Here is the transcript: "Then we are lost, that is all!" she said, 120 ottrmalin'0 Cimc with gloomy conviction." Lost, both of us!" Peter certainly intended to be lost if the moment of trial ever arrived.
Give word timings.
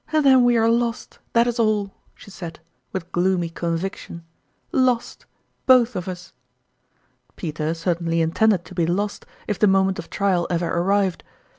"Then 0.11 0.43
we 0.43 0.57
are 0.57 0.67
lost, 0.67 1.19
that 1.33 1.45
is 1.45 1.59
all!" 1.59 1.91
she 2.15 2.31
said, 2.31 2.59
120 2.89 2.89
ottrmalin'0 2.89 2.89
Cimc 2.89 2.93
with 2.93 3.11
gloomy 3.11 3.49
conviction." 3.49 4.23
Lost, 4.87 5.25
both 5.67 5.95
of 5.95 6.07
us!" 6.07 6.33
Peter 7.35 7.75
certainly 7.75 8.19
intended 8.19 8.65
to 8.65 8.73
be 8.73 8.87
lost 8.87 9.27
if 9.47 9.59
the 9.59 9.67
moment 9.67 9.99
of 9.99 10.09
trial 10.09 10.47
ever 10.49 10.69
arrived. 10.71 11.23